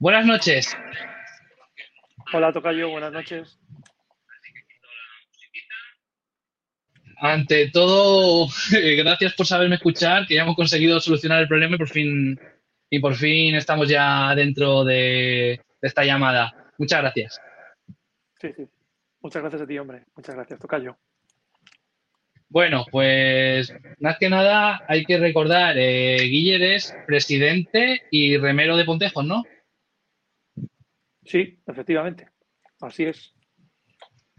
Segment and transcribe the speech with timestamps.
[0.00, 0.76] Buenas noches.
[2.32, 3.58] Hola, Tocayo, buenas noches.
[7.16, 8.46] Ante todo,
[8.96, 12.38] gracias por saberme escuchar, que ya hemos conseguido solucionar el problema y por fin,
[12.88, 16.72] y por fin estamos ya dentro de, esta llamada.
[16.78, 17.40] Muchas gracias.
[18.40, 18.68] Sí, sí.
[19.20, 20.04] Muchas gracias a ti, hombre.
[20.14, 20.96] Muchas gracias, Tocayo.
[22.48, 28.84] Bueno, pues más que nada hay que recordar, eh, Guiller es presidente y remero de
[28.84, 29.42] Pontejos, ¿no?
[31.28, 32.26] Sí, efectivamente.
[32.80, 33.34] Así es.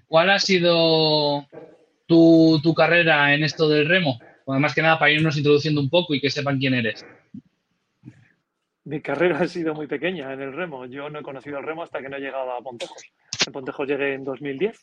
[0.07, 1.45] ¿Cuál ha sido
[2.07, 4.19] tu, carrera en esto del remo?
[4.43, 7.05] Bueno, más que nada para irnos introduciendo un poco y que sepan quién eres.
[8.85, 10.87] Mi carrera ha sido muy pequeña en el remo.
[10.87, 13.03] Yo no he conocido el remo hasta que no he llegado a Pontejos.
[13.45, 14.81] En Pontejos llegué en 2010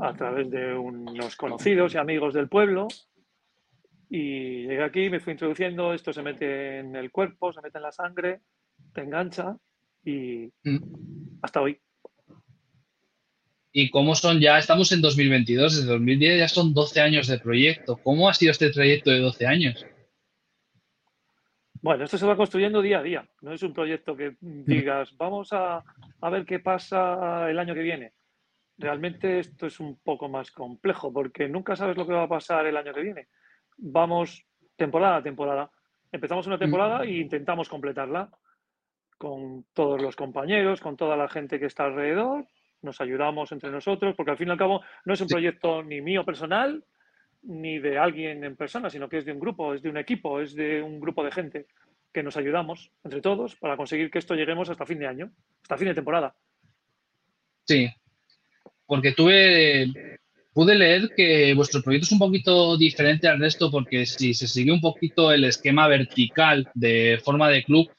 [0.00, 2.88] a través de unos conocidos y amigos del pueblo.
[4.08, 7.82] Y llegué aquí, me fui introduciendo, esto se mete en el cuerpo, se mete en
[7.82, 8.40] la sangre,
[8.94, 9.58] te engancha
[10.04, 11.40] y mm.
[11.42, 11.80] hasta hoy.
[13.72, 14.58] ¿Y cómo son ya?
[14.58, 17.96] Estamos en 2022, desde 2010 ya son 12 años de proyecto.
[17.96, 19.86] ¿Cómo ha sido este trayecto de 12 años?
[21.82, 23.28] Bueno, esto se va construyendo día a día.
[23.42, 25.84] No es un proyecto que digas, vamos a,
[26.20, 28.12] a ver qué pasa el año que viene.
[28.78, 32.66] Realmente esto es un poco más complejo porque nunca sabes lo que va a pasar
[32.66, 33.28] el año que viene.
[33.76, 34.46] Vamos
[34.76, 35.70] temporada a temporada.
[36.12, 38.30] Empezamos una temporada e intentamos completarla
[39.18, 42.46] con todos los compañeros, con toda la gente que está alrededor,
[42.82, 46.00] nos ayudamos entre nosotros, porque al fin y al cabo no es un proyecto ni
[46.00, 46.84] mío personal,
[47.42, 50.40] ni de alguien en persona, sino que es de un grupo, es de un equipo,
[50.40, 51.66] es de un grupo de gente
[52.12, 55.76] que nos ayudamos entre todos para conseguir que esto lleguemos hasta fin de año, hasta
[55.76, 56.34] fin de temporada.
[57.64, 57.90] Sí,
[58.86, 60.20] porque tuve,
[60.52, 64.72] pude leer que vuestro proyecto es un poquito diferente al resto, porque si se sigue
[64.72, 67.90] un poquito el esquema vertical de forma de club,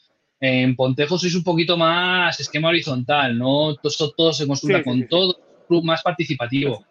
[0.46, 3.76] en Pontejo sois un poquito más esquema horizontal, ¿no?
[3.76, 5.36] Todo, todo se consulta con todo,
[5.68, 6.86] club más participativo.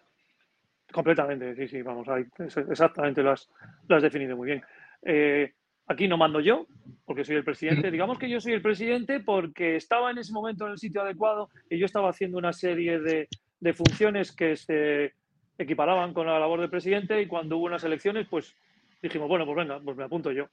[0.91, 3.49] Completamente, sí, sí, vamos, ahí, exactamente lo has,
[3.87, 4.63] lo has definido muy bien.
[5.03, 5.51] Eh,
[5.87, 6.67] aquí no mando yo,
[7.05, 7.91] porque soy el presidente.
[7.91, 11.49] Digamos que yo soy el presidente porque estaba en ese momento en el sitio adecuado
[11.69, 13.27] y yo estaba haciendo una serie de,
[13.59, 15.13] de funciones que se
[15.57, 18.55] equiparaban con la labor del presidente y cuando hubo unas elecciones, pues
[19.01, 20.47] dijimos, bueno, pues venga, pues me apunto yo,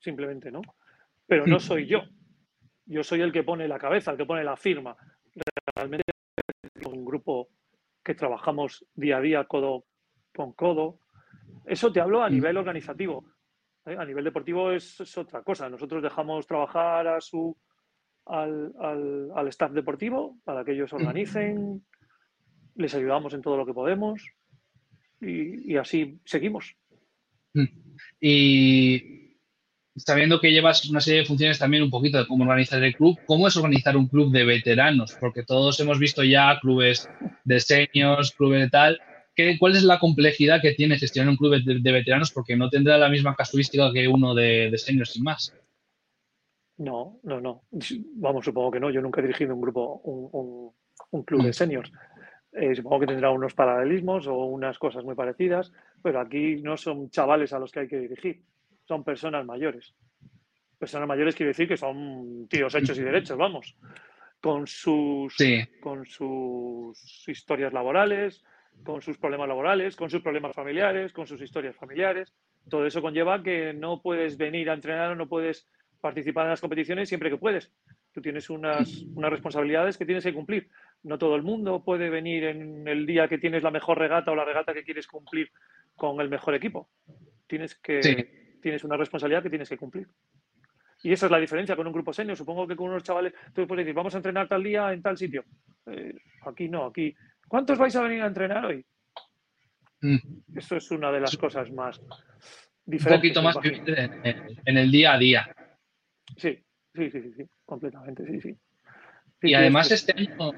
[0.00, 0.62] simplemente, ¿no?
[1.26, 2.02] Pero no soy yo,
[2.88, 4.96] yo soy el que pone la cabeza, el que pone la firma.
[5.76, 6.04] Realmente
[6.74, 7.48] es un grupo
[8.02, 9.84] que trabajamos día a día codo
[10.34, 11.00] con codo.
[11.66, 12.32] Eso te hablo a mm.
[12.32, 13.26] nivel organizativo.
[13.84, 13.96] ¿eh?
[13.98, 15.68] A nivel deportivo es, otra cosa.
[15.68, 17.56] Nosotros dejamos trabajar a su,
[18.24, 18.72] al,
[19.34, 21.84] al, staff deportivo para que ellos organicen,
[22.74, 24.22] les ayudamos en todo lo que podemos
[25.20, 26.74] y, y así seguimos.
[27.52, 27.66] Mm.
[28.20, 29.17] Y
[29.98, 33.18] sabiendo que llevas una serie de funciones también un poquito de cómo organizar el club,
[33.26, 35.16] ¿cómo es organizar un club de veteranos?
[35.18, 37.08] Porque todos hemos visto ya clubes
[37.44, 39.00] de seniors, clubes de tal.
[39.34, 42.32] ¿Qué, ¿Cuál es la complejidad que tiene gestionar un club de, veteranos?
[42.32, 45.54] Porque no tendrá la misma casuística que uno de, seniors sin más.
[46.76, 47.62] No, no, no.
[48.16, 48.90] Vamos, supongo que no.
[48.90, 50.00] Yo nunca he dirigido un grupo,
[51.10, 51.52] un, club de mm.
[51.52, 51.92] seniors.
[52.52, 55.72] Eh, supongo que tendrá unos paralelismos o unas cosas muy parecidas,
[56.02, 58.42] pero aquí no son chavales a los que hay que dirigir
[58.88, 59.94] son personas mayores.
[60.78, 63.76] Personas mayores quiere decir que son tíos hechos y derechos, vamos,
[64.40, 65.36] con sus,
[65.80, 68.42] con sus historias laborales,
[68.84, 72.32] con sus problemas laborales, con sus problemas familiares, con sus historias familiares.
[72.70, 75.68] Todo eso conlleva que no puedes venir a entrenar o no puedes
[76.00, 77.70] participar en las competiciones siempre que puedes.
[78.12, 80.70] Tú tienes unas, unas responsabilidades que tienes que cumplir.
[81.02, 84.36] No todo el mundo puede venir en el día que tienes la mejor regata o
[84.36, 85.50] la regata que quieres cumplir
[85.96, 86.88] con el mejor equipo.
[87.46, 90.06] Tienes que, tienes una responsabilidad que tienes que cumplir.
[91.02, 92.36] Y esa es la diferencia con un grupo senior.
[92.36, 95.16] Supongo que con unos chavales, tú puedes decir, vamos a entrenar tal día en tal
[95.16, 95.44] sitio.
[95.86, 96.14] Eh,
[96.44, 97.14] aquí no, aquí.
[97.46, 98.84] ¿Cuántos vais a venir a entrenar hoy?
[100.02, 100.18] Mm.
[100.54, 101.98] Eso es una de las cosas más
[102.84, 103.06] diferentes.
[103.06, 103.56] Un poquito más
[104.66, 105.56] en, el día a día.
[106.36, 106.58] Sí,
[106.94, 108.56] sí, sí, sí, completamente, sí, sí.
[109.42, 110.52] y además este año,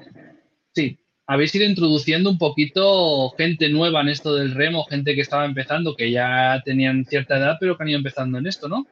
[0.73, 0.99] sí,
[1.31, 5.95] habéis ido introduciendo un poquito gente nueva en esto del remo, gente que estaba empezando,
[5.95, 8.85] que ya tenían cierta edad, pero que han ido empezando en esto, ¿no?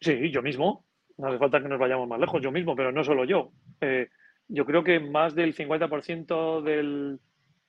[0.00, 0.84] Sí, yo mismo.
[1.16, 3.50] No hace falta que nos vayamos más lejos, yo mismo, pero no solo yo.
[3.80, 4.06] Eh,
[4.46, 7.18] yo creo que más del 50% del,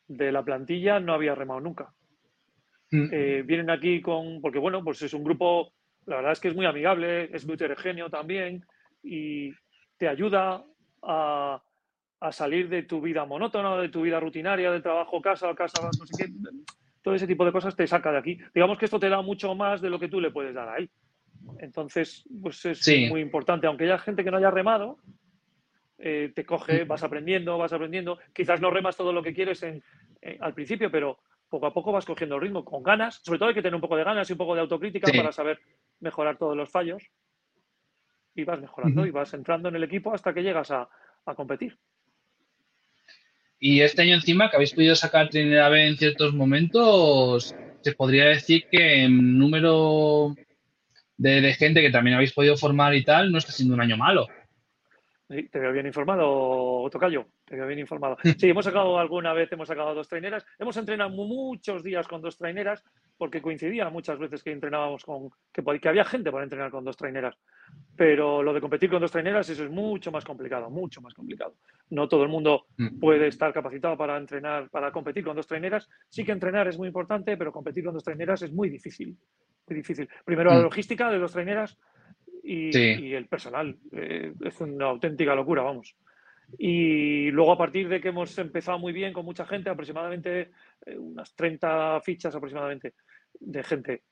[0.08, 1.92] de la plantilla no había remado nunca.
[2.92, 3.10] Mm.
[3.12, 5.74] Eh, vienen aquí con, porque bueno, pues es un grupo,
[6.06, 8.64] la verdad es que es muy amigable, es muy heterogéneo también
[9.02, 9.52] y
[9.98, 10.64] te ayuda
[11.02, 11.64] a,
[12.20, 16.06] a salir de tu vida monótona, de tu vida rutinaria, de trabajo, casa, casa, no
[16.06, 16.34] sé qué.
[17.02, 18.40] Todo ese tipo de cosas te saca de aquí.
[18.54, 20.78] Digamos que esto te da mucho más de lo que tú le puedes dar a
[20.78, 20.90] él.
[21.60, 24.98] Entonces, pues es muy importante, aunque haya gente que no haya remado,
[25.98, 28.20] eh, te coge, vas aprendiendo, vas aprendiendo.
[28.34, 29.84] Quizás no remas todo lo que quieres en,
[30.40, 31.20] al principio, pero
[31.50, 33.16] poco a poco vas cogiendo el ritmo con ganas.
[33.24, 35.32] Sobre todo hay que tener un poco de ganas y un poco de autocrítica para
[35.32, 35.60] saber
[36.00, 37.04] mejorar todos los fallos.
[38.36, 40.90] Y vas mejorando y vas entrando en el equipo hasta que llegas a,
[41.36, 41.78] competir.
[43.60, 48.66] Y este año encima que habéis podido sacar Trinidad en ciertos momentos, se podría decir
[48.72, 50.36] que en número
[51.18, 54.28] de, gente que también habéis podido formar y tal, no está siendo un año malo.
[55.30, 57.28] Te veo bien informado, Tocayo.
[57.46, 58.18] Te veo bien informado.
[58.40, 60.44] Sí, hemos sacado alguna vez, hemos sacado dos traineras.
[60.58, 62.84] Hemos entrenado muchos días con dos traineras
[63.16, 65.30] porque coincidía muchas veces que entrenábamos con.
[65.54, 67.38] que, que había gente para entrenar con dos traineras.
[67.96, 71.54] Pero lo de competir con dos traineras, eso es mucho más complicado, mucho más complicado.
[71.92, 73.00] No todo el mundo mm.
[73.00, 75.88] puede estar capacitado para entrenar, para competir con dos traineras.
[76.08, 79.16] Sí que entrenar es muy importante, pero competir con dos traineras es muy difícil.
[79.68, 80.10] Muy difícil.
[80.26, 80.64] Primero, la mm.
[80.64, 81.78] logística de dos traineras
[82.50, 83.78] y, el personal.
[83.92, 85.96] Eh, es una auténtica locura, vamos.
[86.58, 90.50] Y luego a partir de que hemos empezado muy bien con mucha gente, aproximadamente
[90.86, 92.96] eh, unas 30 fichas aproximadamente
[93.40, 94.04] de gente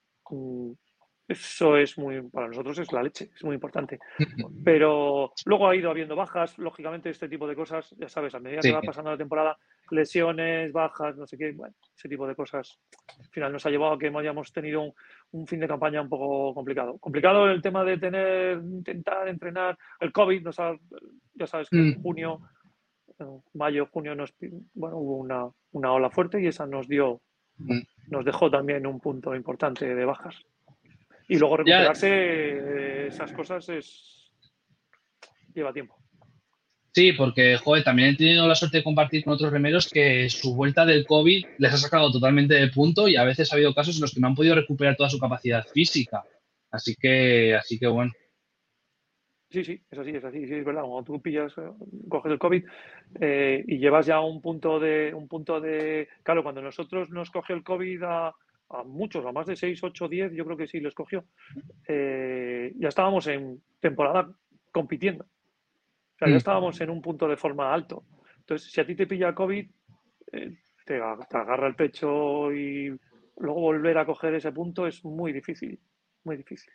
[1.27, 3.99] eso es muy, para nosotros es la leche, es muy importante.
[4.63, 8.61] Pero luego ha ido habiendo bajas, lógicamente este tipo de cosas, ya sabes, a medida
[8.61, 9.57] que va pasando la temporada,
[9.91, 12.79] lesiones, bajas, no sé qué, bueno, ese tipo de cosas,
[13.19, 14.93] al final nos ha llevado a que hayamos tenido
[15.31, 16.97] un, fin de campaña un poco complicado.
[16.97, 20.57] Complicado el tema de tener, intentar entrenar, el COVID, nos
[21.33, 22.01] ya sabes que en mm.
[22.01, 22.39] junio,
[23.53, 24.33] mayo, junio, nos,
[24.73, 27.21] bueno, hubo una, una ola fuerte y esa nos dio,
[27.57, 27.79] mm.
[28.11, 30.41] nos dejó también un punto importante de bajas.
[31.27, 34.31] Y luego recuperarse eh, esas cosas es
[35.53, 35.97] lleva tiempo.
[36.93, 40.55] Sí, porque, joder, también he tenido la suerte de compartir con otros remeros que su
[40.55, 43.95] vuelta del COVID les ha sacado totalmente de punto y a veces ha habido casos
[43.95, 46.23] en los que no han podido recuperar toda su capacidad física.
[46.71, 48.11] Así que, así que bueno.
[49.49, 50.81] Sí, sí, es así, es así, sí, es verdad.
[50.81, 51.69] Cuando tú pillas, eh,
[52.09, 52.65] coges el COVID
[53.21, 57.53] eh, y llevas ya un punto de, un punto de, claro, cuando nosotros nos coge
[57.53, 58.35] el COVID a,
[58.69, 61.25] a muchos, a más de 6, 8, 10, yo creo que sí les cogió.
[61.87, 64.29] Eh, ya estábamos en temporada
[64.71, 65.23] compitiendo.
[65.23, 66.37] O sea, ya mm.
[66.37, 68.03] estábamos en un punto de forma alto.
[68.39, 69.67] Entonces, si a ti te pilla COVID,
[70.33, 72.97] eh, te, agarra el pecho y
[73.37, 75.79] luego volver a coger ese punto es muy difícil,
[76.23, 76.71] muy difícil.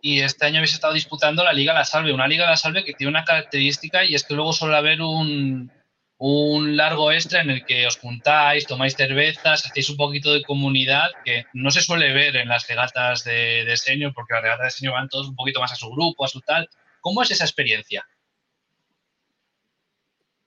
[0.00, 2.94] Y este año habéis estado disputando la Liga La Salve, una Liga La Salve que
[2.94, 5.72] tiene una característica y es que luego suele haber un,
[6.18, 11.08] un largo extra en el que os juntáis, tomáis cervezas, hacéis un poquito de comunidad
[11.24, 14.70] que no se suele ver en las regatas de, de senior, porque las regatas de
[14.70, 16.68] senior van todos un poquito más a su grupo, a su tal.
[17.00, 18.04] ¿Cómo es esa experiencia?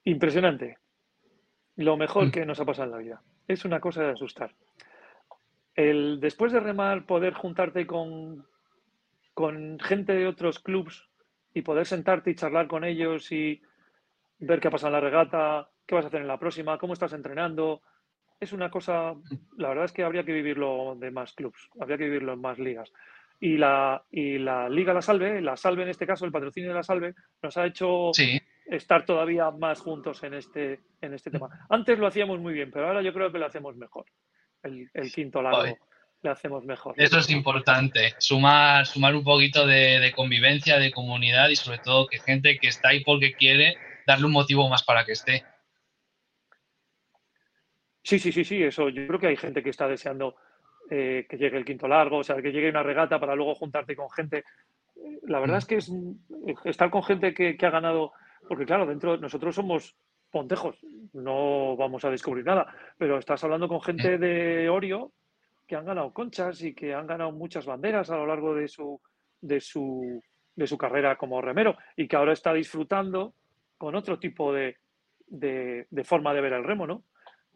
[0.04, 0.78] Impresionante.
[1.78, 2.32] Lo mejor mm.
[2.32, 3.22] que nos ha pasado en la vida.
[3.48, 4.54] Es una cosa de asustar.
[5.76, 8.46] El, después de remar, poder juntarte con,
[9.34, 11.08] con gente de otros clubs
[11.54, 13.62] y poder sentarte y charlar con ellos y
[14.42, 16.94] ver qué ha pasado en la regata, qué vas a hacer en la próxima, cómo
[16.94, 17.82] estás entrenando.
[18.40, 19.14] Es una cosa,
[19.58, 22.58] la verdad es que habría que vivirlo de más clubs, habría que vivirlo en más
[22.58, 22.92] ligas.
[23.40, 26.76] Y la, y la Liga La Salve, la Salve en este caso, el patrocinio de
[26.76, 28.12] La Salve, nos ha hecho
[28.68, 31.50] estar todavía más juntos en este, en este tema.
[31.70, 34.06] Antes lo hacíamos muy bien, pero ahora yo creo que lo hacemos mejor.
[34.64, 35.76] El, quinto largo
[36.22, 36.94] lo hacemos mejor.
[36.98, 42.06] Eso es importante, sumar, sumar un poquito de, de convivencia, de comunidad y sobre todo
[42.06, 43.76] que gente que está ahí porque quiere
[44.12, 45.44] darle un motivo más para que esté.
[48.04, 48.90] Sí, sí, sí, sí, eso.
[48.90, 50.36] Yo creo que hay gente que está deseando
[50.90, 53.96] eh, que llegue el quinto largo, o sea, que llegue una regata para luego juntarte
[53.96, 54.44] con gente.
[55.24, 55.92] La verdad es que es
[56.66, 58.12] estar con gente que, ha ganado,
[58.48, 59.96] porque claro, dentro nosotros somos
[60.30, 60.78] pontejos,
[61.14, 65.12] no vamos a descubrir nada, pero estás hablando con gente de Orio
[65.68, 69.00] que han ganado conchas y que han ganado muchas banderas a lo largo de su,
[69.40, 70.22] de su,
[70.56, 73.34] de su carrera como remero y que ahora está disfrutando
[73.82, 74.78] con otro tipo de,
[76.04, 77.04] forma de ver el remo, ¿no?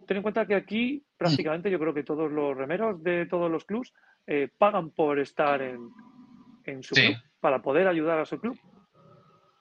[0.08, 3.64] Ten en cuenta que aquí prácticamente yo creo que todos los remeros de todos los
[3.64, 3.94] clubs
[4.26, 8.60] eh, pagan por estar en, su club, para poder ayudar a su club,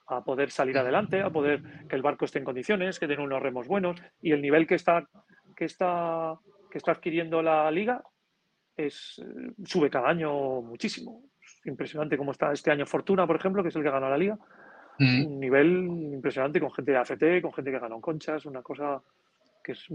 [0.07, 3.43] a poder salir adelante, a poder que el barco esté en condiciones, que tenga unos
[3.43, 5.07] remos buenos y el nivel que está,
[5.55, 6.33] que está,
[6.71, 8.01] que está adquiriendo la liga
[8.75, 11.29] es, eh, sube cada año muchísimo.
[11.65, 14.39] impresionante cómo está este año Fortuna, por ejemplo, que es el que ganó la liga
[14.99, 15.67] un nivel
[16.13, 19.01] impresionante con gente de AFT, con gente que ganó conchas, una cosa
[19.63, 19.85] que es,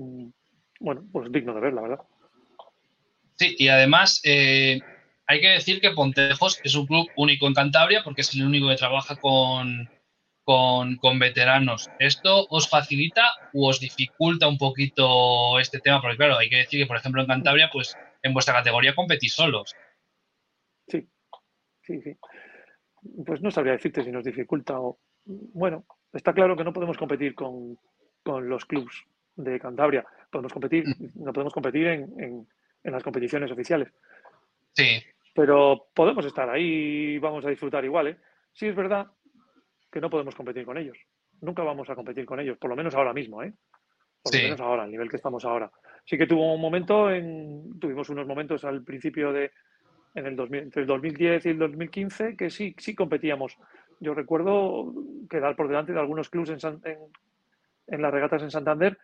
[0.80, 2.00] bueno, pues digno de ver, la verdad.
[3.36, 4.80] Sí, y además eh,
[5.26, 8.68] hay que decir que Pontejos es un club único en Cantabria porque es el único
[8.68, 9.88] que trabaja con,
[10.44, 11.88] con, veteranos.
[11.98, 16.00] ¿Esto os facilita o os dificulta un poquito este tema?
[16.00, 19.34] Porque claro, hay que decir que, por ejemplo, en Cantabria, pues en vuestra categoría competís
[19.34, 19.74] solos.
[20.88, 21.08] Sí,
[21.82, 22.16] sí, sí.
[23.24, 24.98] Pues no sabría decirte si nos dificulta o...
[25.24, 27.78] Bueno, está claro que no podemos competir con,
[28.24, 29.04] los clubs
[29.36, 30.04] de Cantabria.
[30.30, 31.24] Podemos competir, mm.
[31.24, 32.46] no podemos competir en,
[32.84, 33.88] en las competiciones oficiales.
[34.72, 35.02] Sí.
[35.34, 38.16] Pero podemos estar ahí y vamos a disfrutar igual, ¿eh?
[38.52, 39.06] Sí es verdad
[39.90, 40.98] que no podemos competir con ellos.
[41.40, 43.52] Nunca vamos a competir con ellos, por lo menos ahora mismo, ¿eh?
[44.22, 45.70] Por lo menos ahora, al nivel que estamos ahora.
[46.04, 49.50] Sí que tuvo un momento, en, tuvimos unos momentos al principio de,
[50.14, 53.56] en el entre el 2010 y el 2015, que sí, sí competíamos.
[54.00, 54.92] Yo recuerdo
[55.28, 56.58] quedar por delante de algunos clubes en,
[57.86, 58.98] en las regatas en Santander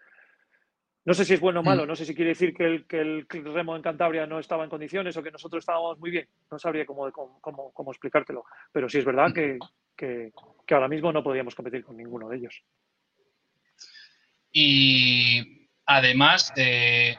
[1.06, 2.98] no sé si es bueno o malo, no sé si quiere decir que el, que
[2.98, 6.26] el remo en Cantabria no estaba en condiciones o que nosotros estábamos muy bien.
[6.50, 8.44] No sabría cómo, cómo, explicártelo.
[8.72, 9.56] Pero sí es verdad que,
[9.96, 10.32] que,
[10.68, 12.60] ahora mismo no podíamos competir con ninguno de ellos.
[14.50, 17.16] Y además, eh,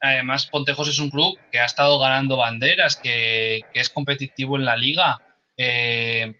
[0.00, 4.64] además Pontejos es un club que ha estado ganando banderas, que, que es competitivo en
[4.64, 5.18] la liga.
[5.56, 6.34] Eh,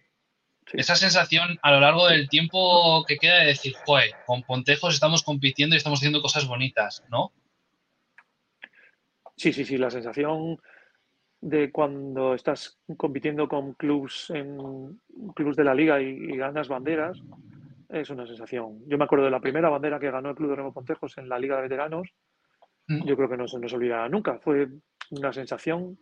[0.73, 5.23] esa sensación a lo largo del tiempo que queda de decir, joder, con Pontejos estamos
[5.23, 7.33] compitiendo y estamos haciendo cosas bonitas, ¿no?
[9.37, 10.61] Sí, sí, sí, la sensación
[11.41, 15.01] de cuando estás compitiendo con clubs en
[15.35, 17.23] clubs de la liga y, ganas banderas
[17.89, 18.83] es una sensación.
[18.87, 21.29] Yo me acuerdo de la primera bandera que ganó el Club de Remo Pontejos en
[21.29, 22.09] la Liga de Veteranos.
[22.89, 23.07] Mm.
[23.07, 24.39] Yo creo que no se nos olvidará nunca.
[24.39, 24.69] Fue
[25.11, 25.99] una sensación,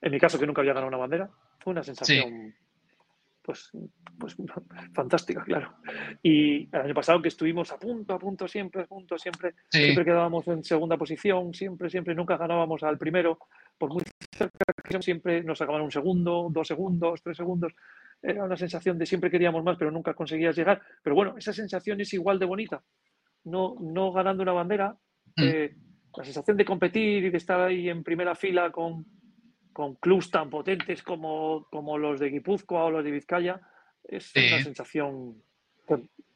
[0.00, 1.30] en mi caso que nunca había ganado una bandera,
[1.60, 2.54] fue una sensación
[3.42, 3.70] pues,
[4.18, 4.36] pues
[4.94, 5.74] fantástica, claro.
[6.22, 10.04] Y el año pasado que estuvimos a punto, a punto, siempre, a punto, siempre, siempre
[10.04, 13.38] quedábamos en segunda posición, siempre, siempre, nunca ganábamos al primero,
[13.76, 17.72] por muy cerca que siempre nos sacaban un segundo, dos segundos, tres segundos.
[18.22, 20.80] Era una sensación de siempre queríamos más, pero nunca conseguías llegar.
[21.02, 22.82] Pero bueno, esa sensación es igual de bonita.
[23.44, 24.96] No, no ganando una bandera.
[25.36, 25.74] Eh,
[26.16, 29.06] la sensación de competir y de estar ahí en primera fila con
[29.72, 33.60] con clubs tan potentes como, como los de Guipúzcoa o los de Vizcaya,
[34.04, 35.42] es una sensación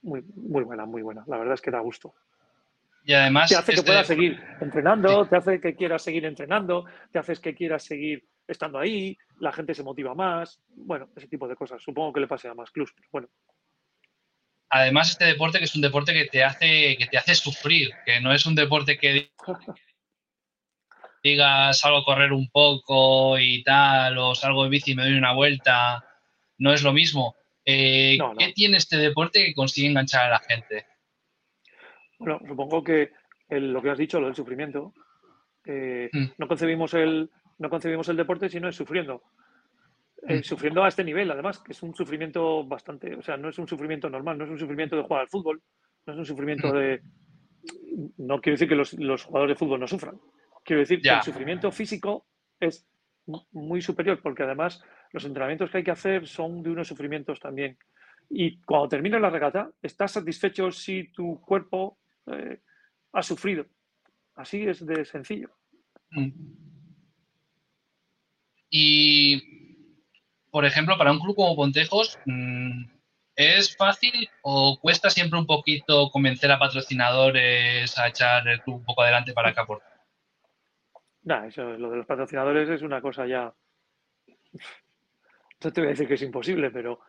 [0.02, 1.24] muy, muy buena, muy buena.
[1.26, 2.14] La verdad es que da gusto.
[3.04, 3.48] Y además.
[3.48, 7.54] Te hace que puedas seguir entrenando, te hace que quieras seguir entrenando, te haces que
[7.54, 10.60] quieras seguir estando ahí, la gente se motiva más.
[10.74, 11.82] Bueno, ese tipo de cosas.
[11.82, 13.28] Supongo que le pase a más clubs, pero bueno.
[14.68, 18.20] Además, este deporte que es un deporte que te hace, que te hace sufrir, que
[18.20, 19.30] no es un deporte que
[21.22, 25.16] digas salgo a correr un poco y tal, o salgo de bici y me doy
[25.16, 26.04] una vuelta,
[26.58, 27.36] no es lo mismo.
[27.64, 30.86] Eh, ¿Qué tiene este deporte que consigue enganchar a la gente?
[32.18, 33.10] Bueno, supongo que
[33.50, 34.94] lo que has dicho, lo del sufrimiento,
[35.64, 36.24] eh, mm.
[36.38, 39.22] no, concebimos el, no concebimos el deporte sino es sufriendo.
[40.28, 40.42] Eh, mm.
[40.42, 43.68] sufriendo a este nivel, además, que es un sufrimiento bastante, o sea, no es un
[43.68, 45.62] sufrimiento normal, no es un sufrimiento de jugar al fútbol,
[46.06, 46.76] no es un sufrimiento mm.
[46.76, 47.02] de...
[48.18, 50.20] No quiero decir que los, los jugadores de fútbol no sufran,
[50.64, 52.26] Quiero decir que el sufrimiento físico
[52.58, 52.88] es
[53.52, 57.78] muy superior, porque además los entrenamientos que hay que hacer son de unos sufrimientos también.
[58.28, 62.60] Y cuando termina la regata, estás satisfecho si tu cuerpo eh,
[63.12, 63.66] ha sufrido.
[64.34, 65.50] Así es de sencillo.
[66.10, 66.30] Mm.
[68.70, 69.65] Y,
[70.56, 72.84] por ejemplo, para un club como Pontejos, mm,
[73.34, 78.84] ¿es fácil o cuesta siempre un poquito convencer a patrocinadores a echar el club un
[78.86, 79.86] poco adelante para que aporten?
[81.46, 83.52] eso, lo de los patrocinadores es una cosa ya.
[85.62, 87.00] No te voy a decir que es imposible, pero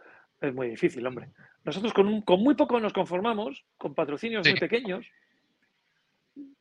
[0.41, 1.29] es muy difícil, hombre.
[1.63, 5.09] Nosotros con, con muy poco nos conformamos, con patrocinios muy pequeños,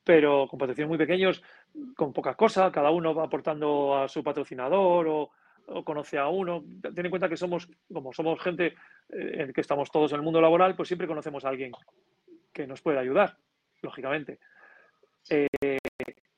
[0.05, 1.43] pero con patrocinios muy pequeños,
[1.97, 5.33] con poca cosa, cada uno va aportando a su patrocinador o,
[5.85, 6.65] conoce a uno.
[6.95, 8.75] Ten en cuenta que somos, como somos gente
[9.09, 11.73] eh, que estamos todos en el mundo laboral, pues siempre conocemos a alguien
[12.53, 13.37] que nos puede ayudar,
[13.83, 14.39] lógicamente.
[15.29, 15.47] Eh,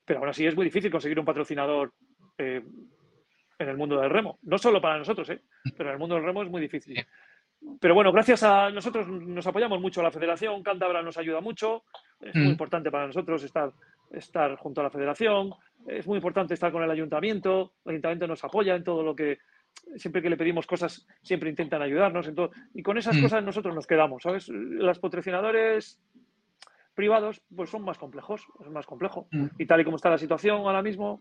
[0.05, 1.93] pero aún así es muy difícil conseguir un patrocinador
[2.39, 2.63] eh,
[3.59, 4.39] en el mundo del remo.
[4.43, 5.43] No solo para nosotros, ¿eh?
[5.77, 7.07] pero en el mundo del remo es muy difícil.
[7.81, 11.85] Pero bueno, gracias a nosotros nos apoyamos mucho a la federación, Cántabra nos ayuda mucho,
[12.21, 12.51] es muy mm.
[12.51, 13.73] importante para nosotros estar,
[14.13, 15.53] estar junto a la federación,
[15.89, 19.39] es muy importante estar con el ayuntamiento, el ayuntamiento nos apoya en todo lo que,
[19.97, 22.29] siempre que le pedimos cosas, siempre intentan ayudarnos.
[22.29, 23.23] En todo, y con esas mm.
[23.23, 24.49] cosas nosotros nos quedamos, ¿sabes?
[24.49, 26.01] Los patrocinadores
[26.95, 29.29] privados pues son más complejos, es más complejo.
[29.31, 29.47] Mm.
[29.59, 31.21] Y tal y como está la situación ahora mismo,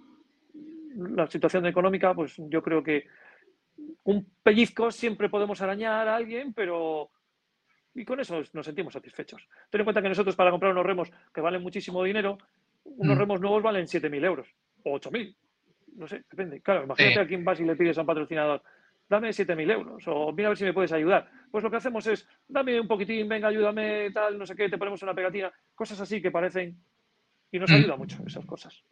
[0.96, 3.06] la situación económica, pues yo creo que
[4.04, 7.12] un pellizco siempre podemos arañar a alguien, pero
[7.94, 9.48] y con eso nos sentimos satisfechos.
[9.70, 12.38] Ten en cuenta que nosotros para comprar unos remos que valen muchísimo dinero,
[12.98, 13.20] unos mm.
[13.20, 14.48] remos nuevos valen 7.000 euros
[14.84, 15.36] o 8.000.
[15.98, 16.62] No sé, depende.
[16.62, 18.62] Claro, imagínate a quién vas y le pides a un patrocinador
[19.10, 21.30] dame 7.000 euros o mira a ver si me puedes ayudar.
[21.52, 24.78] Pues lo que hacemos es, dame un poquitín, venga, ayúdame, tal, no sé qué, te
[24.78, 26.78] ponemos una pegatina, cosas así que parecen
[27.52, 27.76] y nos mm.
[27.76, 28.84] ayuda mucho esas cosas.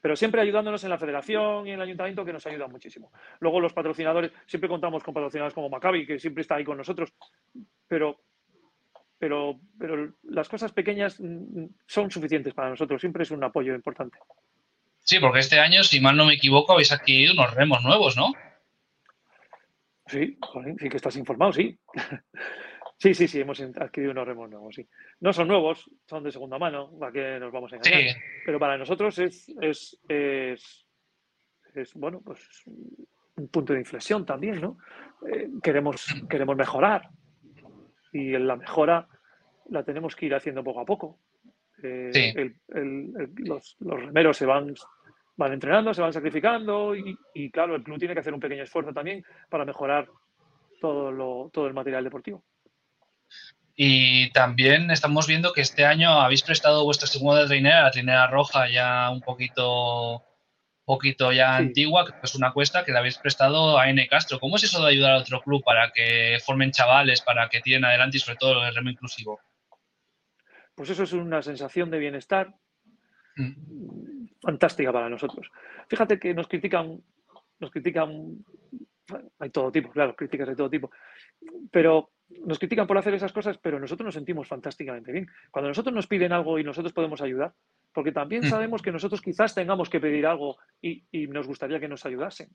[0.00, 3.12] pero siempre ayudándonos en la federación y en el ayuntamiento que nos ayuda muchísimo.
[3.40, 7.12] Luego los patrocinadores, siempre contamos con patrocinadores como Maccabi, que siempre está ahí con nosotros,
[7.86, 8.20] pero,
[9.20, 14.18] pero, pero las cosas pequeñas mm, son suficientes para nosotros, siempre es un apoyo importante.
[15.00, 18.32] Sí, porque este año, si mal no me equivoco, habéis adquirido unos remos nuevos, ¿no?
[20.06, 20.38] Sí,
[20.80, 21.78] sí que estás informado, sí.
[23.02, 24.86] Sí, sí, sí, hemos adquirido unos remos nuevos, sí.
[25.20, 28.12] No son nuevos, son de segunda mano, para que nos vamos a engañar.
[28.12, 28.20] Sí.
[28.44, 30.86] Pero para nosotros es, es, es,
[31.74, 34.76] es, bueno, pues un punto de inflexión también, ¿no?
[35.32, 37.08] Eh, queremos, queremos mejorar
[38.12, 39.06] y en la mejora
[39.68, 41.18] la tenemos que ir haciendo poco a poco.
[41.82, 42.34] Eh, sí.
[43.38, 44.74] los, los, remeros se van,
[45.36, 48.64] van entrenando, se van sacrificando y, y, claro, el club tiene que hacer un pequeño
[48.64, 50.08] esfuerzo también para mejorar
[50.80, 52.42] todo, lo, todo el material deportivo.
[53.76, 58.68] Y también estamos viendo que este año habéis prestado vuestra segunda trinera, la trinera roja
[58.68, 60.22] ya un poquito,
[60.84, 64.40] poquito ya antigua, que es una cuesta que la habéis prestado a N Castro.
[64.40, 67.84] ¿Cómo es eso de ayudar a otro club para que formen chavales, para que tiren
[67.84, 69.40] adelante y sobre todo el remo inclusivo?
[70.74, 72.54] Pues eso es una sensación de bienestar
[73.36, 74.26] mm.
[74.40, 75.50] fantástica para nosotros.
[75.88, 77.02] Fíjate que nos critican,
[77.58, 78.44] nos critican,
[79.38, 80.90] hay todo tipo, claro, críticas de todo tipo,
[81.70, 82.10] pero
[82.44, 85.28] nos critican por hacer esas cosas, pero nosotros nos sentimos fantásticamente bien.
[85.50, 87.52] Cuando nosotros nos piden algo y nosotros podemos ayudar,
[87.92, 88.48] porque también mm.
[88.48, 92.48] sabemos que nosotros quizás tengamos que pedir algo y, nos gustaría que nos ayudasen.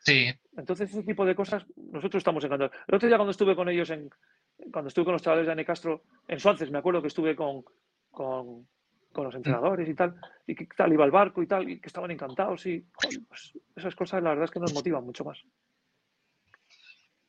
[0.00, 0.32] Sí.
[0.56, 2.74] Entonces, ese tipo de cosas, nosotros estamos encantados.
[2.88, 4.10] El otro día cuando estuve con ellos, en,
[4.72, 7.64] cuando estuve con los chavales de Ane Castro, en Suances, me acuerdo que estuve con,
[8.10, 8.66] con,
[9.14, 12.10] los entrenadores y tal, y que tal iba al barco y tal, y que estaban
[12.10, 12.84] encantados y
[13.28, 15.44] pues, esas cosas la verdad es que nos motivan mucho más.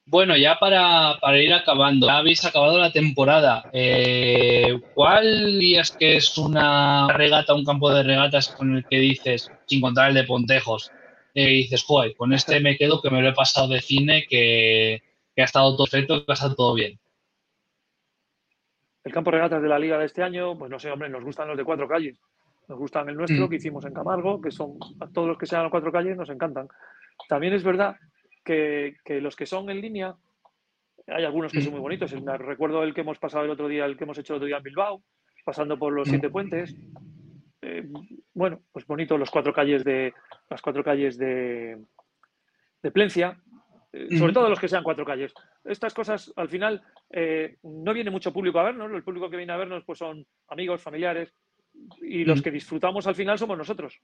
[0.05, 3.69] Bueno, ya para, ir acabando, ya habéis acabado la temporada.
[3.71, 9.49] Eh, ¿Cuál dirías que es una regata, un campo de regatas con el que dices,
[9.65, 10.91] sin contar el de Pontejos,
[11.33, 15.01] eh, dices, joder, con este me quedo que me lo he pasado de cine, que,
[15.37, 16.99] ha estado todo perfecto, que ha estado todo bien?
[19.05, 21.23] El campo de regatas de la liga de este año, pues no sé, hombre, nos
[21.23, 22.19] gustan los de cuatro calles.
[22.67, 23.49] Nos gustan el nuestro, mm.
[23.49, 24.77] que hicimos en Camargo, que son
[25.13, 26.67] todos los que sean cuatro calles, nos encantan.
[27.27, 27.95] También es verdad
[28.43, 30.15] que, los que son en línea,
[31.07, 32.11] hay algunos que son muy bonitos.
[32.11, 34.57] Recuerdo el que hemos pasado el otro día, el que hemos hecho el otro día
[34.57, 35.03] en Bilbao,
[35.43, 36.75] pasando por los siete puentes.
[37.61, 37.87] Eh,
[38.33, 40.13] bueno, pues bonito los cuatro calles de
[40.49, 41.81] las cuatro calles de,
[42.81, 43.37] de Plencia,
[43.93, 45.33] eh, sobre todo los que sean cuatro calles.
[45.63, 48.91] Estas cosas, al final, eh, no viene mucho público a vernos.
[48.91, 51.33] El público que viene a vernos pues son amigos, familiares,
[52.01, 53.99] y los que disfrutamos al final somos nosotros.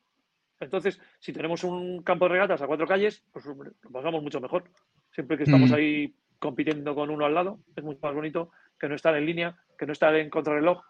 [0.59, 4.65] Entonces, si tenemos un campo de regatas a cuatro calles, pues lo pasamos mucho mejor.
[5.11, 5.73] Siempre que estamos mm.
[5.73, 9.57] ahí compitiendo con uno al lado, es mucho más bonito que no estar en línea,
[9.77, 10.81] que no estar en contrarreloj,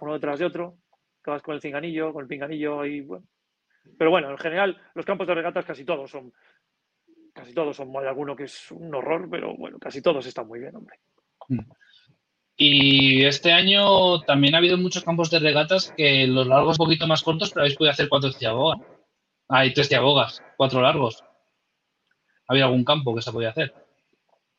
[0.00, 0.76] uno detrás de otro,
[1.22, 3.26] que vas con el cinganillo, con el pinganillo ahí, bueno.
[3.98, 6.32] Pero bueno, en general, los campos de regatas casi todos son,
[7.32, 10.60] casi todos son, hay alguno que es un horror, pero bueno, casi todos están muy
[10.60, 10.98] bien, hombre.
[11.48, 11.60] Mm.
[12.56, 17.06] Y este año también ha habido muchos campos de regatas que los largos un poquito
[17.06, 18.80] más cortos, pero habéis podido hacer cuatro ciabogas.
[19.48, 21.24] Hay tres tiabogas, cuatro largos.
[22.48, 23.74] ¿Había algún campo que se podía hacer?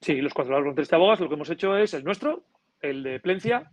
[0.01, 1.19] Sí, los cuatro largos, tres tiabogas.
[1.19, 2.43] Lo que hemos hecho es el nuestro,
[2.81, 3.71] el de Plencia.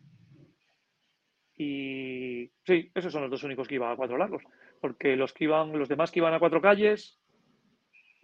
[1.56, 4.42] Y sí, esos son los dos únicos que iban a cuatro largos.
[4.80, 7.18] Porque los que iban, los demás que iban a cuatro calles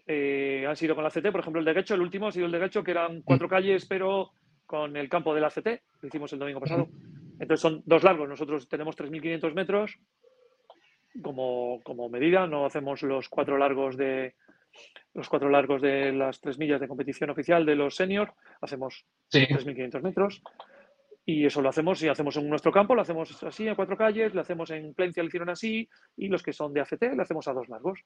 [0.07, 1.31] eh, han sido con la CT.
[1.31, 3.47] Por ejemplo, el de Gecho, el último ha sido el de Gecho, que eran cuatro
[3.47, 3.51] mm.
[3.51, 4.33] calles, pero
[4.67, 5.67] con el campo de la CT.
[6.01, 6.89] Lo hicimos el domingo pasado.
[7.39, 8.29] Entonces son dos largos.
[8.29, 9.99] Nosotros tenemos 3.500 metros
[11.23, 14.35] como, como medida, no hacemos los cuatro largos de
[15.15, 20.03] los cuatro largos de las tres millas de competición oficial de los seniors, hacemos 3.500
[20.03, 20.43] metros
[21.25, 24.35] y eso lo hacemos y hacemos en nuestro campo, lo hacemos así en cuatro calles,
[24.35, 27.49] lo hacemos en Plencia, lo hicieron así y los que son de ACT lo hacemos
[27.49, 28.01] a dos largos.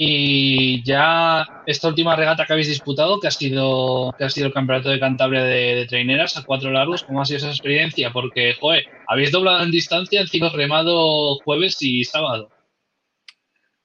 [0.00, 4.52] Y ya esta última regata que habéis disputado, que ha sido, que ha sido el
[4.52, 8.12] campeonato de Cantabria de, de traineras a cuatro largos, ¿cómo ha sido esa experiencia?
[8.12, 12.48] Porque, joder, habéis doblado en distancia, encima remado jueves y sábado.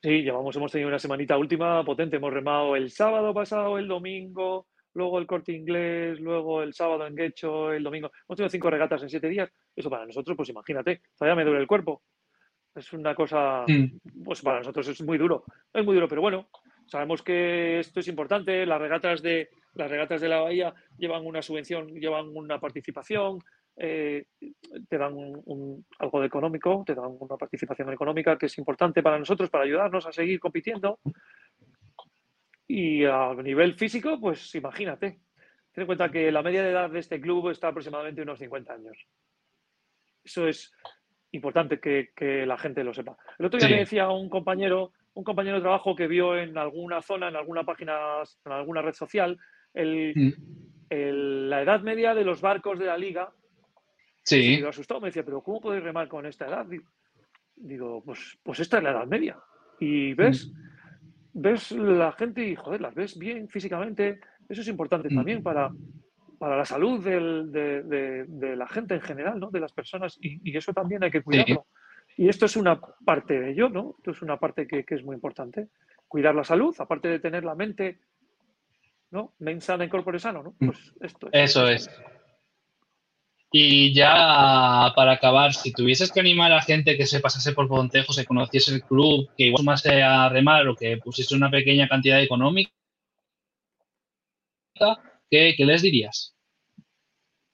[0.03, 2.17] Sí, llevamos, hemos tenido una semanita última potente.
[2.17, 7.15] Hemos remado el sábado pasado, el domingo, luego el corte inglés, luego el sábado en
[7.15, 8.11] Guecho, el domingo.
[8.27, 9.49] Hemos tenido cinco regatas en siete días.
[9.75, 12.03] Eso para nosotros, pues imagínate, todavía me duele el cuerpo.
[12.75, 14.23] Es una cosa, mm.
[14.23, 16.49] pues para nosotros es muy duro, es muy duro, pero bueno,
[16.87, 18.65] sabemos que esto es importante.
[18.65, 23.39] Las regatas de las regatas de la bahía llevan una subvención, llevan una participación,
[23.75, 24.25] eh,
[24.87, 29.17] te dan un, algo de económico, te dan una participación económica que es importante para
[29.17, 30.99] nosotros, para ayudarnos a seguir compitiendo.
[32.67, 35.19] Y a nivel físico, pues imagínate,
[35.71, 38.73] ten en cuenta que la media de edad de este club está aproximadamente unos 50
[38.73, 39.07] años.
[40.23, 40.71] Eso es
[41.33, 43.17] importante que, la gente lo sepa.
[43.37, 47.01] El otro día me decía un compañero, un compañero de trabajo que vio en alguna
[47.01, 47.97] zona, en alguna página,
[48.45, 49.37] en alguna red social,
[49.73, 50.29] mm.
[50.89, 53.29] la edad media de los barcos de la liga.
[54.23, 54.55] Sí.
[54.55, 56.65] Y me asustado, me decía, pero ¿cómo podéis remar con esta edad?
[57.55, 59.37] Digo, pues, pues esta es la edad media.
[59.79, 61.41] Y ves, mm.
[61.41, 64.19] ves la gente y, joder, las ves bien físicamente.
[64.47, 65.15] Eso es importante mm.
[65.15, 65.71] también para,
[66.43, 69.49] para la salud de, la gente en general, ¿no?
[69.49, 70.17] De las personas.
[70.19, 71.67] Y, eso también hay que cuidarlo.
[72.17, 73.95] Y esto es una parte de ello, ¿no?
[73.97, 75.69] Esto es una parte que, es muy importante.
[76.05, 78.01] Cuidar la salud, aparte de tener la mente,
[79.11, 79.35] ¿no?
[79.39, 80.53] Mens sana corpore sano, ¿no?
[80.59, 81.89] Pues esto Eso es.
[83.49, 88.11] Y ya para acabar, si tuvieses que animar a gente que se pasase por Pontejo,
[88.11, 92.21] se conociese el club, que igual más a remar o que pusiese una pequeña cantidad
[92.21, 92.73] económica,
[95.55, 96.32] ¿qué, les dirías?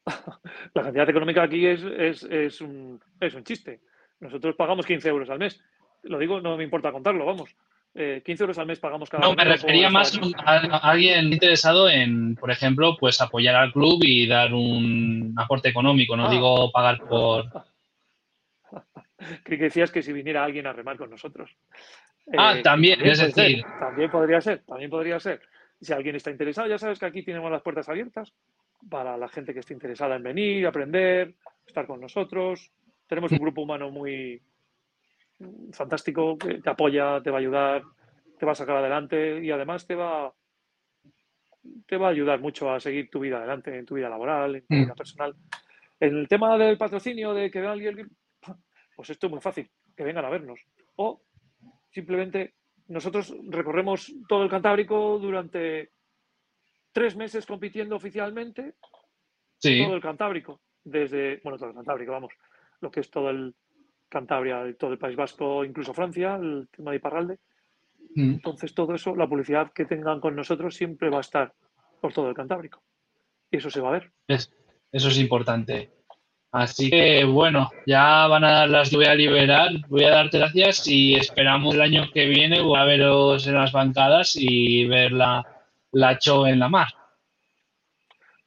[0.74, 3.82] la cantidad económica aquí es, es, un, es, un, chiste.
[4.20, 5.62] Nosotros pagamos 15 euros al mes.
[6.04, 7.56] Lo digo, no me importa contarlo, vamos.
[7.94, 12.36] 15 eh, euros al mes pagamos cada No, me refería más a, alguien interesado en,
[12.36, 16.30] por ejemplo, pues apoyar al club y dar un aporte económico, no ah.
[16.30, 17.46] digo pagar por...
[19.44, 21.52] Creí que decías que si viniera alguien a remar con nosotros.
[22.38, 23.64] Ah, eh, también, es decir...
[23.80, 25.42] también podría ser, también podría ser.
[25.82, 28.34] Si alguien está interesado, ya sabes que aquí tenemos las puertas abiertas
[28.90, 32.72] para la gente que esté interesada en venir, aprender, estar con nosotros.
[33.08, 34.42] Tenemos un grupo humano muy
[35.72, 37.84] fantástico que te apoya, te va a ayudar,
[38.38, 40.34] te va a sacar adelante y además te va,
[41.86, 44.66] te va a ayudar mucho a seguir tu vida adelante, en tu vida laboral, en
[44.66, 44.98] tu vida mm.
[44.98, 45.36] personal.
[46.00, 48.10] En el tema del patrocinio, de que alguien,
[48.96, 50.60] pues esto es muy fácil, que vengan a vernos.
[50.96, 51.22] O
[51.92, 52.56] simplemente
[52.90, 55.92] nosotros recorremos todo el Cantábrico durante
[56.92, 58.76] tres meses compitiendo oficialmente
[59.62, 62.34] todo el Cantábrico, desde, bueno, todo el Cantábrico, vamos,
[62.82, 63.56] lo que es todo el
[64.08, 67.40] Cantabria, todo el País Vasco, incluso Francia, el tema de Iparralde.
[68.16, 68.32] Mm.
[68.32, 71.54] Entonces, todo eso, la publicidad que tengan con nosotros siempre va a estar
[72.02, 72.82] por todo el Cantábrico.
[73.52, 74.12] Y eso se va a ver.
[74.92, 75.92] eso es importante.
[76.52, 79.70] Así que, bueno, ya van a las voy a liberar.
[79.88, 84.36] Voy a darte gracias y esperamos el año que viene a veros en las bancadas
[84.36, 85.46] y ver la,
[85.92, 86.88] la echó en la mar.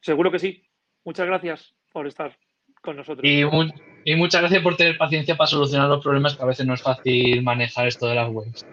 [0.01, 0.62] Seguro que sí.
[1.05, 2.37] Muchas gracias por estar
[2.81, 3.25] con nosotros.
[3.25, 6.83] Y, muchas gracias por tener paciencia para solucionar los problemas que a veces no es
[6.83, 8.67] fácil manejar esto de las webs.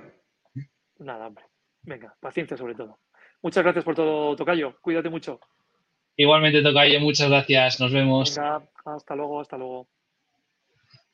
[0.98, 1.46] Nada, hombre.
[1.84, 2.98] Venga, paciencia sobre todo.
[3.42, 4.76] Muchas gracias por todo, Tocayo.
[4.82, 5.40] Cuídate mucho.
[6.20, 7.80] Igualmente, Tocayo, muchas gracias.
[7.80, 8.38] Nos vemos.
[8.38, 9.88] hasta luego, hasta luego.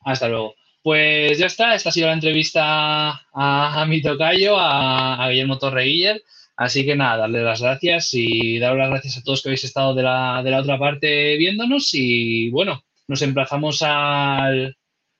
[0.04, 0.56] Hasta luego.
[0.82, 6.24] Pues ya está, esta ha sido la entrevista a, mi tocayo, a, a Guillermo Torreguiller.
[6.56, 9.94] Así que nada, darle las gracias y dar las gracias a todos que habéis estado
[9.94, 14.76] de la, de la otra parte viéndonos y bueno, nos emplazamos al,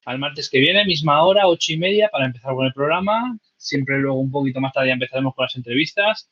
[0.06, 3.38] al martes que viene, misma hora, ocho y media, para empezar con el programa.
[3.56, 6.28] Siempre luego un poquito más tarde empezaremos con las entrevistas.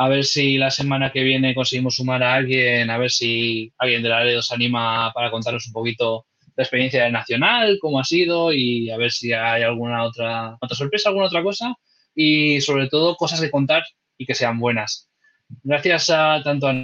[0.00, 4.00] A ver si la semana que viene conseguimos sumar a alguien, a ver si alguien
[4.00, 8.04] de la red os anima para contarnos un poquito la experiencia del Nacional, cómo ha
[8.04, 11.74] sido y a ver si hay alguna otra, otra sorpresa, alguna otra cosa.
[12.14, 13.82] Y sobre todo cosas que contar
[14.16, 15.10] y que sean buenas.
[15.64, 16.74] Gracias a tanto a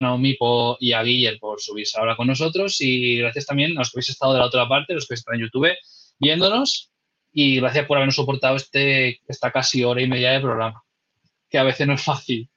[0.00, 0.36] Naomi
[0.80, 2.80] y a Guiller por subirse ahora con nosotros.
[2.80, 5.36] Y gracias también a los que habéis estado de la otra parte, los que están
[5.36, 5.76] en YouTube
[6.18, 6.90] viéndonos.
[7.32, 10.84] Y gracias por habernos soportado este, esta casi hora y media de programa,
[11.54, 12.50] que a veces no es fácil.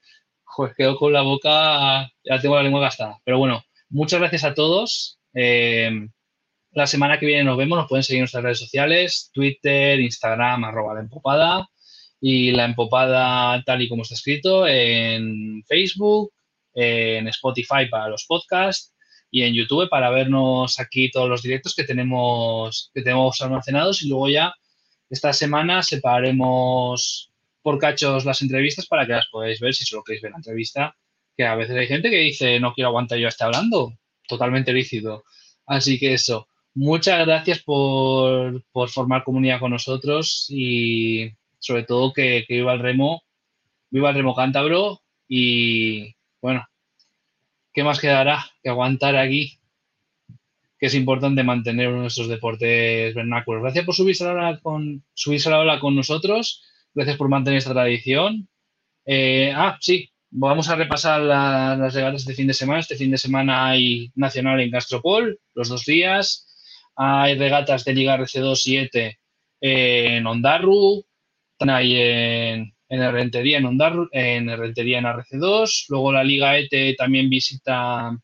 [0.55, 3.19] Pues quedo con la boca, ya tengo la lengua gastada.
[3.23, 5.19] Pero bueno, muchas gracias a todos.
[5.35, 5.91] Eh,
[6.71, 10.63] la semana que viene nos vemos, nos pueden seguir en nuestras redes sociales, Twitter, Instagram,
[10.63, 11.69] arroba la empopada
[12.19, 16.33] y la empopada tal y como está escrito en Facebook,
[16.73, 18.95] en Spotify para los podcasts
[19.29, 24.09] y en YouTube para vernos aquí todos los directos que tenemos, que tenemos almacenados y
[24.09, 24.55] luego ya
[25.07, 27.31] esta semana separaremos
[27.67, 30.95] por cachos las entrevistas para que las podáis ver si solo queréis ver la entrevista,
[31.35, 33.91] que a veces hay gente que dice no quiero aguantar yo a estar hablando,
[34.25, 35.25] totalmente lícito.
[35.65, 42.45] Así que eso, muchas gracias por, por formar comunidad con nosotros y sobre todo que,
[42.47, 43.23] viva el remo,
[43.89, 46.65] viva el remo cántabro y bueno,
[47.73, 49.59] ¿qué más quedará que aguantar aquí?
[50.79, 53.61] Que es importante mantener esos deportes vernáculos.
[53.61, 56.63] Gracias por subirse a la ola con, subirse a la con nosotros.
[56.93, 58.47] Gracias por mantener esta tradición.
[59.05, 62.79] Eh, ah, sí, vamos a repasar las regatas de fin de semana.
[62.79, 66.47] Este fin de semana hay nacional en Castropol, los dos días.
[66.95, 69.19] Hay regatas de Liga RC2 7
[69.61, 71.05] en Ondarru,
[71.59, 75.85] ahí en, en Rentería en Ondar, en Rentería en RC2.
[75.89, 78.17] Luego la Liga ETE también visita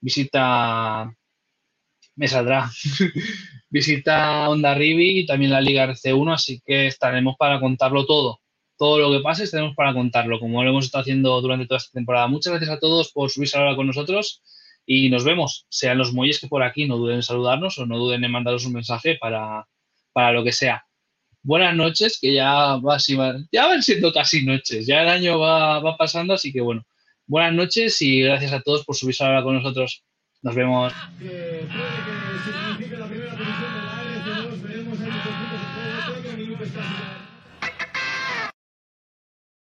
[0.00, 1.14] visita
[2.16, 2.70] me saldrá.
[3.70, 8.40] Visita Honda Rivi y también la Liga RC1, así que estaremos para contarlo todo.
[8.76, 11.92] Todo lo que pase estaremos para contarlo, como lo hemos estado haciendo durante toda esta
[11.92, 12.26] temporada.
[12.26, 14.42] Muchas gracias a todos por subirse ahora con nosotros
[14.86, 15.66] y nos vemos.
[15.68, 18.66] Sean los muelles que por aquí, no duden en saludarnos o no duden en mandaros
[18.66, 19.68] un mensaje para,
[20.12, 20.84] para lo que sea.
[21.42, 22.98] Buenas noches, que ya, va,
[23.52, 26.84] ya van siendo casi noches, ya el año va, va pasando, así que bueno,
[27.26, 30.02] buenas noches y gracias a todos por subirse ahora con nosotros.
[30.42, 30.92] Nos vemos.